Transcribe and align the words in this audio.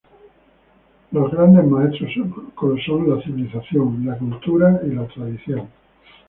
Los 1.11 1.31
grandes 1.31 1.63
maestros 1.67 2.09
son 2.83 3.07
la 3.07 3.21
civilización, 3.23 4.03
la 4.03 4.17
cultura 4.17 4.79
y 4.83 4.93
la 4.95 5.05
tradición. 5.07 5.69